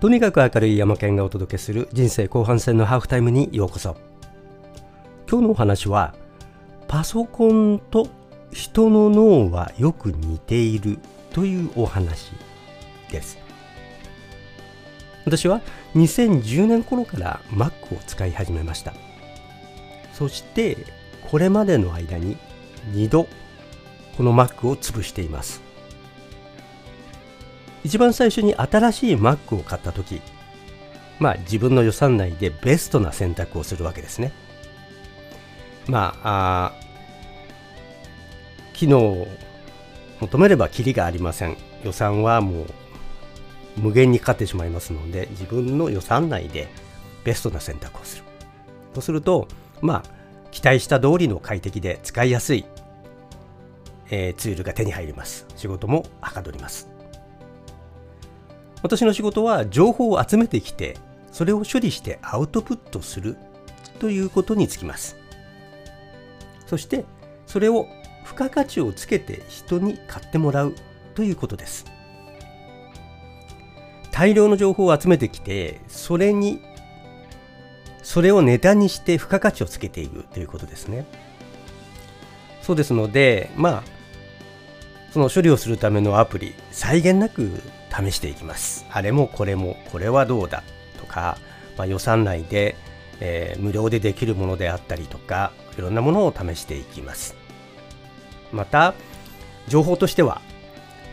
[0.00, 3.98] とにかく明るい山県がお届けする人生後半戦のハーフタイムにようこそ。
[5.30, 6.14] 今日のお話は
[6.88, 8.08] パソコンと
[8.50, 10.98] 人の脳はよく似ている
[11.34, 12.32] というお話
[13.10, 13.36] です。
[15.26, 15.60] 私は
[15.94, 18.94] 2010年頃から Mac を使い始めました。
[20.14, 20.78] そして
[21.30, 22.38] これまでの間に
[22.92, 23.26] 2度
[24.16, 25.60] この Mac を潰しています。
[27.84, 30.20] 一番最初に新しい Mac を買った時
[31.18, 34.32] まあ自分の予算内でベストな選択をするわけですね。
[35.86, 36.72] まあ
[38.72, 39.28] 機能を
[40.20, 41.56] 求めればキリがありません。
[41.84, 42.66] 予算はもう
[43.76, 46.68] 無限にかかってしまいますので自分の予算内で
[47.24, 48.24] ベストな選択をする。
[48.94, 49.46] とすると
[49.82, 50.10] まあ
[50.50, 52.64] 期待した通りの快適で使いやすい、
[54.10, 55.46] えー、ツールが手に入ります。
[55.56, 56.88] 仕事もはかどります。
[58.82, 60.96] 私の仕事は情報を集めてきて
[61.32, 63.36] それを処理してアウトプットする
[63.98, 65.16] ということにつきます。
[66.66, 67.04] そして
[67.46, 67.86] それを
[68.24, 70.74] 付加価値をつけて人に買ってもらう
[71.14, 71.84] ということです。
[74.10, 76.60] 大量の情報を集めてきてそれに
[78.02, 81.06] それをネタにして付加価値をつけていくということですね。
[82.62, 83.82] そうですのでまあ
[85.12, 88.86] その処理をするためのアプリ際限なく試していきます。
[88.90, 90.62] あれもこれもこれはどうだ
[90.98, 91.38] とか、
[91.76, 92.76] まあ、予算内で、
[93.20, 97.36] えー、無料でできるものであったりとかいろんなものを試していきます。
[98.52, 98.94] また
[99.68, 100.40] 情報としては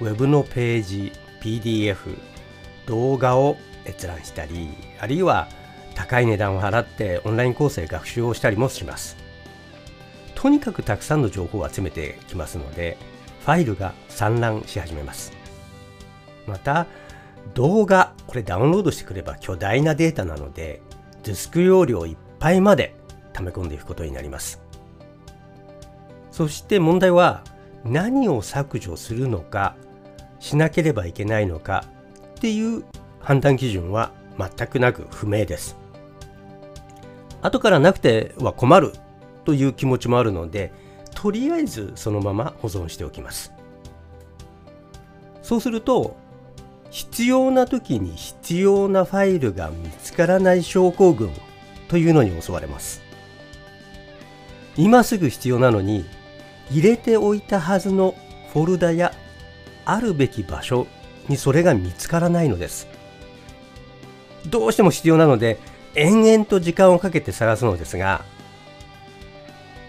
[0.02, 1.12] Web のページ
[1.42, 2.18] PDF
[2.86, 5.48] 動画を閲覧したりあるいは
[5.96, 9.18] 高い値段を払ってオンラインコースで学習をしたりもします。
[10.36, 12.98] とにかくたくさんの情報を集めてきますので
[13.42, 15.37] ファイルが散乱し始めます。
[16.48, 16.88] また
[17.54, 20.82] 動画これダウンロードしてくれば巨大なデータなので
[21.24, 22.96] ディスク容量いっぱいまで
[23.34, 24.62] 溜め込んでいくことになります。
[26.32, 27.44] そして問題は
[27.84, 29.76] 何を削除するのか
[30.40, 31.86] しなければいけないのか
[32.36, 32.84] っていう
[33.20, 35.78] 判断基準は全くなく不明です。
[37.42, 38.94] 後からなくては困る
[39.46, 40.72] という気持ちもあるので
[41.16, 43.52] とりあえずそのまま保存しておきます。
[45.42, 46.18] そうすると
[46.90, 51.32] 必要な時に必要なファイルが見つからない症候群
[51.88, 53.02] というのに襲われます。
[54.76, 56.06] 今すぐ必要なのに
[56.72, 58.16] 入れておいたはずの
[58.54, 59.14] フォルダや
[59.86, 60.88] あるべき場所
[61.28, 62.88] にそれが見つからないのです。
[64.46, 65.58] どうしても必要なので
[65.96, 68.24] 延々と時間をかけて探すのですが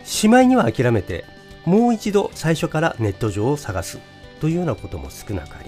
[0.04, 1.24] しまいには諦めて
[1.64, 3.98] もう一度最初からネット上を探す
[4.40, 5.67] というようなことも少なくあり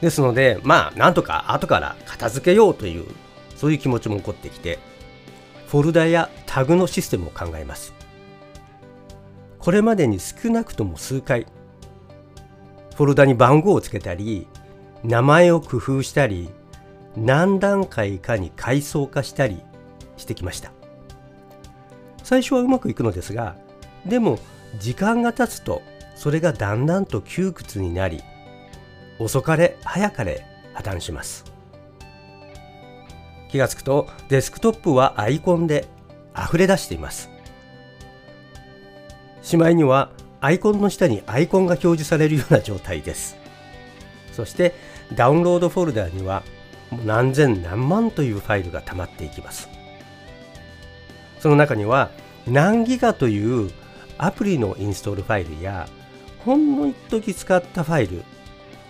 [0.00, 3.06] ですのでまあなんとか後から片付けようという
[3.56, 4.78] そういう気持ちも起こってきて
[5.66, 7.92] フォルダやタグのシステムを考えます。
[9.58, 11.46] これまでに少なくとも数回
[12.94, 14.46] フォルダに番号をつけたり
[15.04, 16.48] 名前を工夫したり
[17.16, 19.60] 何段階かに階層化したり
[20.16, 20.72] してきました。
[22.22, 23.56] 最初はうまくいくのですが
[24.06, 24.38] でも
[24.78, 25.82] 時間が経つと
[26.14, 28.22] それがだんだんと窮屈になり
[29.18, 31.44] 遅かれ早かれ破綻します。
[33.50, 35.86] 気がつくとデスクトップはアイコンで
[36.36, 37.30] 溢れ出しています。
[39.42, 43.36] しまいにはアイコンの下にアイコンが表示されるような状態です。
[44.32, 44.74] そして
[45.14, 46.42] ダウンロードフォルダには
[47.04, 49.68] 何千何万というファイルが溜まっていきます。
[51.40, 52.10] その中には
[52.46, 53.70] 何ギガという
[54.18, 55.88] アプリのインストールファイルや
[56.44, 58.22] ほんの一時使ったファイル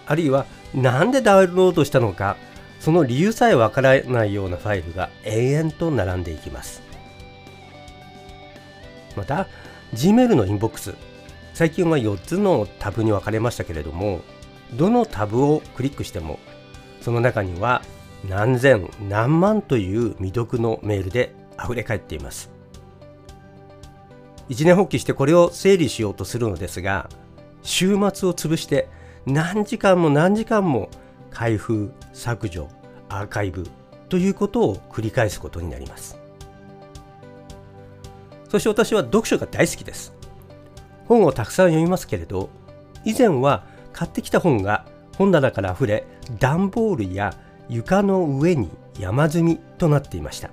[0.09, 2.37] あるいは何でダウンロードしたのか
[2.81, 6.83] その理由さえわからないようなファイルが永遠と並んでいきます。
[9.17, 9.49] また
[9.95, 10.95] Gmail のインボックス
[11.55, 14.21] 最近は4つのタブに分かれましたけれども
[14.75, 16.39] どのタブをクリックしても
[17.01, 17.83] その中には
[18.29, 22.51] 何千何万という未読のメールで溢れ返っています。
[24.49, 27.11] 一年発起してこれを整理しようとするのですが
[27.63, 27.99] 週末
[28.29, 28.89] を潰して
[29.27, 30.89] 何時間も何時間も
[31.31, 32.69] 開封削除
[33.09, 33.67] アーカイブ
[34.09, 36.19] ということを繰り返すことになります。
[38.49, 40.15] そして私は読書が大好きです。
[41.07, 42.51] 本をたくさん読みますけれど
[43.05, 44.87] 以前は買ってきた本が
[45.17, 46.05] 本棚から溢れ
[46.39, 47.35] 段ボールや
[47.69, 50.51] 床の上に山積みとなっていました。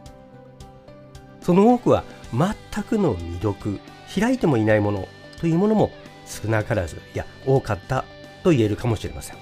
[1.42, 2.04] その多くは
[2.34, 3.80] 全くの未読
[4.20, 5.08] 開いてもいないもの
[5.40, 5.92] というものも
[6.26, 8.04] 少なからずいや多かった
[8.46, 9.38] と言えるかもしれません。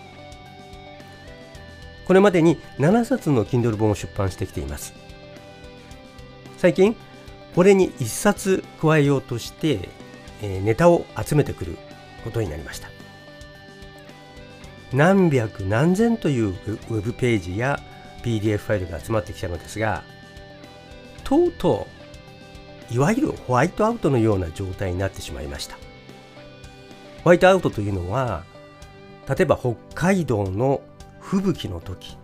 [2.05, 4.93] これまでに7冊の Kindle 本を出版してきています。
[6.57, 6.95] 最近
[7.53, 9.89] これに1冊加えようとして、
[10.41, 11.77] えネタを集めてくる
[12.23, 12.87] ことになりました。
[14.93, 17.81] 何百何千というウェブページや
[18.23, 20.03] PDF ファイルが集まってきたのですが
[21.23, 21.87] とうと
[22.91, 25.75] ういわゆるホワイトアウトのような状態になってしまいました。
[27.23, 28.45] ホワイトアウトというのは
[29.27, 30.81] 例えば北海道の
[31.19, 32.17] 吹雪の時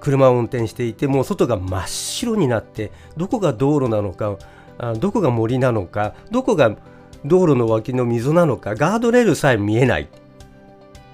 [0.00, 4.36] 車を運転していてもう外が真っ白になってどこが道路なのか
[4.98, 6.76] どこが森なのかどこが
[7.24, 10.08] 道路の脇の溝なのかガードレールさえ見えない。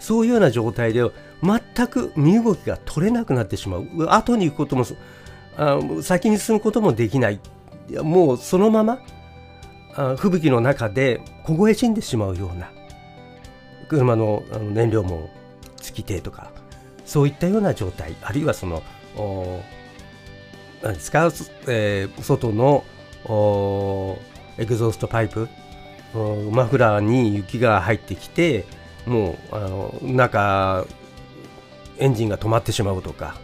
[0.01, 1.03] そういうような状態で
[1.43, 3.87] 全く身動きが取れなくなってしまう。
[4.09, 4.85] 後に行くことも
[5.57, 7.39] あ先に進むこともできない。
[8.03, 8.99] もうそのまま
[9.95, 12.71] あ吹雪の中で凍え死んでしまうような。
[13.91, 15.31] 車の燃料も
[15.81, 16.53] 尽きてとか
[17.05, 18.85] そういったような状態あるいはその
[20.81, 21.29] 何ですか、
[21.67, 22.85] えー、外の
[24.59, 25.49] エグゾーストパイプ
[26.53, 28.65] マフラーに雪が入ってきて
[29.07, 30.87] もうあの中
[31.99, 33.35] エンジンが止まってしまうとか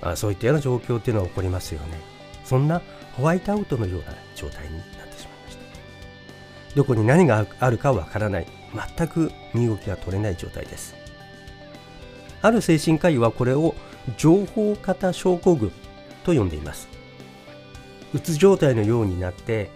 [0.00, 2.00] あそういったような状況っていうのは起こりますよね。
[2.44, 2.82] そんな
[3.16, 6.76] ホワイトアウトのような状態になってしまいました。
[6.76, 8.61] どこに何があるかわからない。
[8.96, 10.94] 全く身動きが取れない状態です。
[12.40, 13.74] ある精神科医はこれを
[14.16, 15.70] 情報型症候群
[16.24, 16.88] と呼んでいます。
[18.14, 19.70] うつ状態のようになって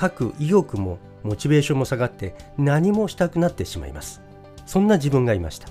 [0.00, 4.22] 書く意欲もモチベーションも下がって何もしたくなってしまいます。
[4.64, 5.68] そんな自分がいました。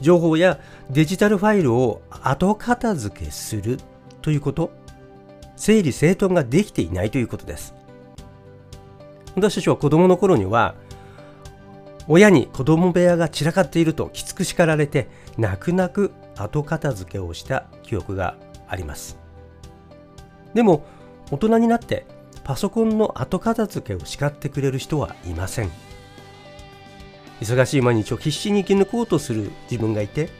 [0.00, 0.60] 情報や
[0.90, 3.78] デジタルファイルを後片付けする
[4.22, 4.70] ということ。
[5.56, 7.74] 整理整頓ができていないということです。
[9.38, 10.74] 私たちは子供の頃には
[12.08, 18.36] 親に子供部屋が散らかっているときつく叱られて泣く泣く後片付けをした記憶が
[18.66, 19.16] あります。
[20.54, 20.84] でも
[21.30, 22.06] 大人になって
[22.42, 25.70] パソコンの後片付けを叱ってくれる人はいません。
[27.40, 30.30] 忙しい毎日を必死に生き抜こうとする自分がいて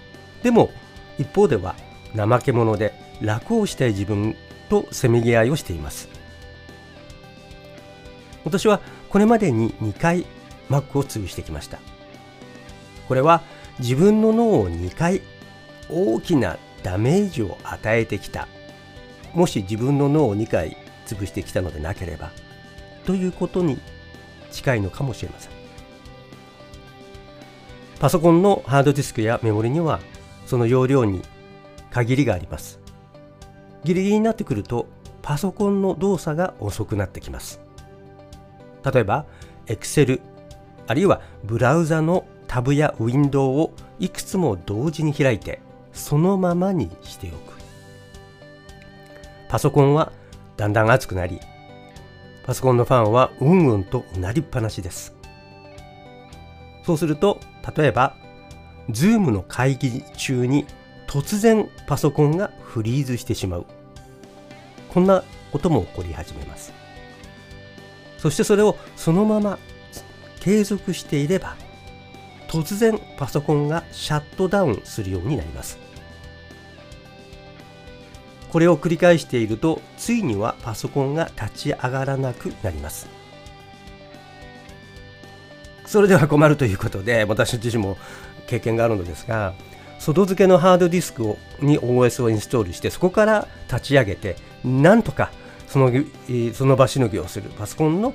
[0.43, 0.71] でも
[1.19, 1.77] 一方では
[2.17, 4.35] 怠け者で楽をしたい自分
[4.69, 6.18] とせめぎ合いをしています。
[8.49, 8.81] 私は
[9.11, 10.25] これまでに2回
[10.71, 11.79] Mac を潰してきました。
[13.07, 13.43] これは
[13.79, 15.21] 自分の脳を2回
[15.91, 18.49] 大きなダメージを与えてきた。
[19.35, 22.31] もし自分の脳を2回潰してきたのでなければ
[23.05, 23.79] ということに
[24.51, 25.53] 近いのかもしれません。
[28.01, 30.01] パソコンのハードディスクやメモリには
[30.47, 31.23] その容量に
[31.91, 32.81] 限りがあります。
[33.85, 34.87] ギリギリになってくると
[35.21, 37.68] パソコンの動作が遅くなってきます。
[38.85, 39.27] 例えば
[39.67, 40.21] Excel
[40.87, 45.61] あるいはブラウザのタブやウィンドウをいくつも同時に開いて
[45.93, 47.59] そのままにしておく。
[49.49, 50.13] パソコンは
[50.57, 51.41] だんだん熱くなり
[52.45, 55.15] パソコンのファンはうんうんとうなりっぱなしです。
[56.85, 57.39] そうすると
[57.77, 58.15] 例えば
[58.91, 60.67] Zoom の会議中に
[61.07, 63.67] 突然パソコンがフリーズしてしまう。
[64.89, 66.73] こんなことも起こり始めます。
[68.19, 69.59] そしてそれをそのまま
[70.41, 71.57] 継続していれば
[72.49, 75.79] 突然パソコンがシャットダウンするようになります。
[78.51, 83.09] これを繰り返しているとついにはパソコンが立ち上がらなくなります。
[85.85, 87.97] それでは困るということで私自身も
[88.47, 89.55] 経験があるのですが
[89.99, 95.31] 外付けのハードディスクをに OS をインストールしてそこから立ち上げてなんとか
[95.69, 95.93] その
[96.55, 97.51] その場しのぎをする。
[97.59, 98.15] パソコンの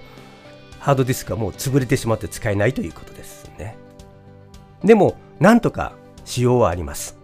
[0.79, 3.77] ハードディスクがもう潰れてしまって使えないということですね。
[4.83, 5.93] でもなんとか
[6.25, 7.17] 仕様はあります。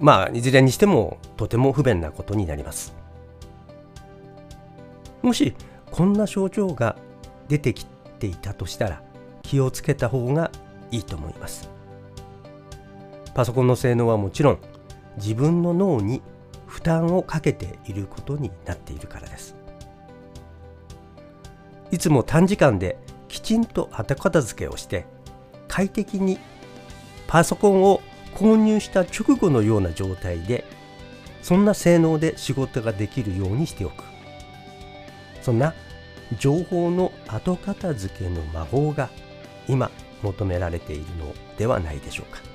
[0.00, 2.94] まあいずれにしてもとても不便なことになります。
[5.22, 5.54] もし
[5.90, 6.96] こんな症状が
[7.48, 7.86] 出てき
[8.18, 9.02] ていたとしたら
[9.42, 10.50] 気をつけた方が
[10.90, 11.68] いいと思います。
[13.34, 14.58] パソコンの性能はもちろん
[15.16, 16.22] 自分の脳に
[16.78, 19.56] 負担をかけていることになっているからです。
[21.90, 25.04] いつも短時間できちんと後片付けをして
[25.66, 26.38] 快適に
[27.26, 28.00] パソコンを
[28.36, 30.64] 購入した直後のような状態で
[31.42, 34.04] そんな性能で仕事ができるようにしておく。
[35.42, 35.74] そんな
[36.38, 39.10] 情報の後片付けの魔法が
[39.66, 39.90] 今
[40.22, 42.47] 求められているのではないでしょうか。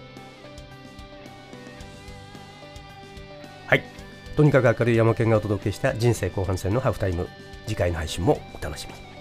[4.35, 7.27] とにかく明るい山県がお届けした人生後半戦のハーフタイム。
[7.67, 9.12] 次回の配信もお楽しみに。